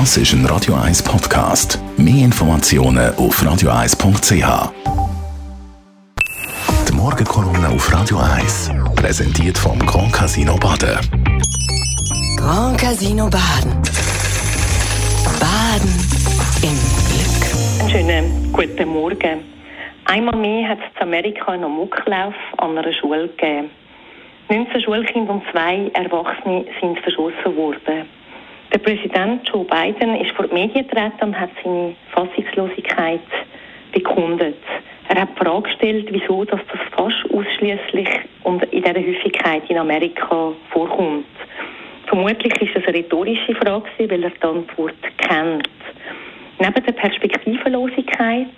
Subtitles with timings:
[0.00, 1.78] Das ist ein Radio 1 Podcast.
[1.96, 4.72] Mehr Informationen auf radio1.ch.
[6.88, 10.98] Die Morgenkolumne auf Radio 1 präsentiert vom Grand Casino Baden.
[12.36, 13.80] Grand Casino Baden.
[15.38, 15.94] Baden
[16.64, 16.76] im
[17.06, 17.80] Glück.
[17.80, 19.44] Einen schönen guten Morgen.
[20.06, 23.70] Einmal mehr hat es in Amerika einen Amoklauf an einer Schule gegeben.
[24.48, 28.23] 19 Schulkinder und zwei Erwachsene sind verschossen worden.
[28.84, 33.20] Präsident Joe Biden ist vor die Medien getreten und hat seine Fassungslosigkeit
[33.92, 34.58] bekundet.
[35.08, 38.08] Er hat die Frage gestellt, wieso das fast ausschließlich
[38.42, 41.24] und in dieser Häufigkeit in Amerika vorkommt.
[42.06, 45.68] Vermutlich ist das eine rhetorische Frage, weil er die Antwort kennt.
[46.58, 48.48] Neben der Perspektivenlosigkeit,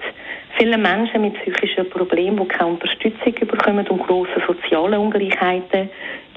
[0.59, 5.89] vielen Menschen mit psychischen Problemen, die keine Unterstützung bekommen und grossen sozialen Ungleichheiten,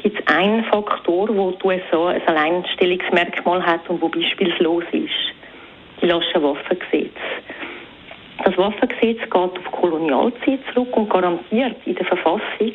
[0.02, 5.12] gibt es einen Faktor, wo die USA ein Alleinstellungsmerkmal hat und wo beispielslos ist.
[6.02, 7.12] Die laschen Waffengesetze.
[8.44, 12.74] Das Waffengesetz geht auf Kolonialzeit zurück und garantiert in der Verfassung,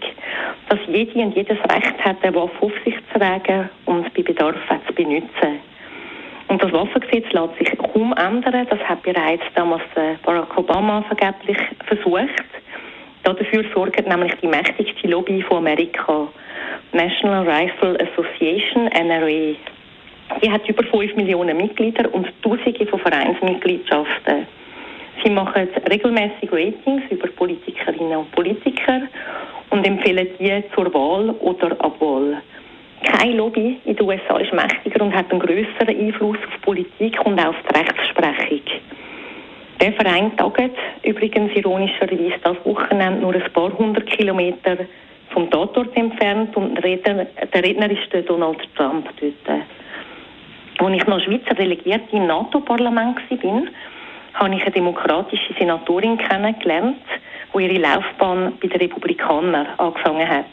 [0.68, 4.56] dass jede und jedes Recht hat, eine Waffe auf sich zu tragen und bei Bedarf
[4.86, 5.60] zu benutzen.
[6.48, 8.66] Und das Waffengesetz lässt sich kaum ändern.
[8.68, 9.82] Das hat bereits damals
[10.22, 12.44] Barack Obama vergeblich versucht.
[13.22, 16.28] Dafür sorgt nämlich die mächtigste Lobby von Amerika,
[16.94, 19.56] National Rifle Association, NRA.
[20.40, 24.46] Die hat über 5 Millionen Mitglieder und Tausende von Vereinsmitgliedschaften.
[25.24, 29.02] Sie machen regelmäßig Ratings über Politikerinnen und Politiker
[29.70, 32.40] und empfehlen die zur Wahl oder Abwahl.
[33.02, 37.44] Keine Lobby in den USA ist mächtiger und hat einen größeren Einfluss auf Politik und
[37.44, 38.62] auf die Rechtsprechung.
[39.80, 44.76] Der Verein tagt übrigens ironischerweise das Wochenende nur ein paar hundert Kilometer
[45.34, 49.60] vom Tatort entfernt und der Redner, der Redner ist der Donald Trump dort.
[50.78, 53.62] Als ich noch Schweizer Delegierte im NATO-Parlament war,
[54.34, 57.02] habe ich eine demokratische Senatorin kennengelernt,
[57.54, 60.44] die ihre Laufbahn bei den Republikanern angefangen hat.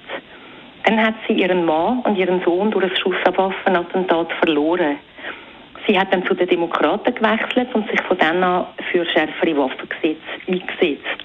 [0.83, 4.97] Dann hat sie ihren Mann und ihren Sohn durch ein Schusswaffenattentat verloren.
[5.88, 10.19] Sie hat dann zu den Demokraten gewechselt und sich von dann an für schärfere Waffengesetze
[10.47, 11.23] eingesetzt.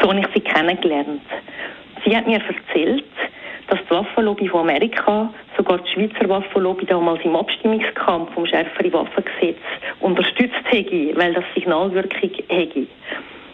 [0.00, 1.22] So habe ich sie kennengelernt.
[2.08, 3.04] Sie hat mir erzählt,
[3.66, 9.58] dass die Waffenlobby von Amerika sogar die Schweizer Waffenlobby damals im Abstimmungskampf um schärfere Waffengesetze
[10.00, 12.86] unterstützt hätte, weil das Signalwirkung hätte.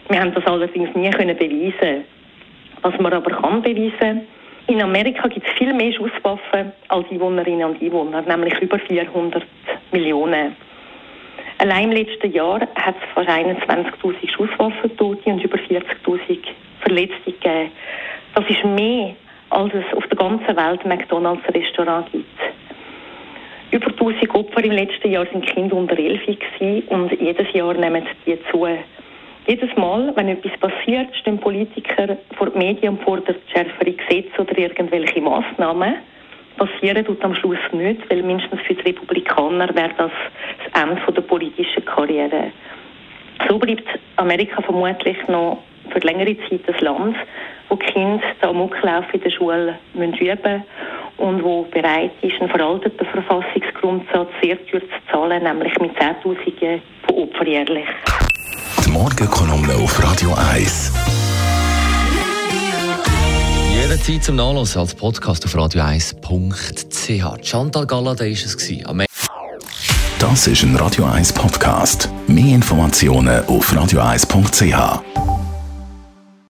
[0.07, 2.05] Wir haben das allerdings nie können beweisen.
[2.81, 4.21] Was man aber kann beweisen,
[4.67, 9.43] in Amerika gibt es viel mehr Schusswaffen als Einwohnerinnen und Einwohner, nämlich über 400
[9.91, 10.55] Millionen.
[11.57, 16.37] Allein im letzten Jahr hat es fast 21.000 Schusswaffentote und über 40.000
[16.79, 17.71] Verletzte gegeben.
[18.35, 19.15] Das ist mehr,
[19.49, 22.39] als es auf der ganzen Welt McDonalds-Restaurant gibt.
[23.71, 26.21] Über 1000 Opfer im letzten Jahr sind Kinder unter 11
[26.89, 28.67] und jedes Jahr nehmen die zu.
[29.47, 34.57] Jedes Mal, wenn etwas passiert, stehen Politiker vor den Medien und fordern schärfere Gesetze oder
[34.57, 35.95] irgendwelche Massnahmen.
[36.57, 40.11] Passieren tut am Schluss nicht, weil mindestens für die Republikaner wäre das
[40.73, 42.51] das Ende der politischen Karriere.
[43.47, 45.59] So bleibt Amerika vermutlich noch
[45.95, 47.15] für längere Zeit das Land,
[47.69, 50.63] wo die Kinder den Amoklauf in der Schule üben müssen
[51.17, 57.15] und wo bereit ist, einen veralteten Verfassungsgrundsatz sehr teuer zu zahlen, nämlich mit Zehntausenden von
[57.15, 57.87] Opfern jährlich.
[58.85, 60.93] Die Morgenkolumne auf Radio 1.
[63.73, 67.45] Jederzeit zum Nachlesen als Podcast auf radio1.ch.
[67.47, 68.85] Chantal Gallade war es.
[68.85, 69.03] Am
[70.19, 72.09] Das ist ein Radio 1 Podcast.
[72.27, 75.24] Mehr Informationen auf radio1.ch.